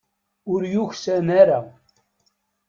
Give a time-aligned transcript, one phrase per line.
[0.51, 1.59] Ur yuksan ara.